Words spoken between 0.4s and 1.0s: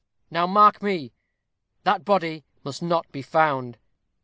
mark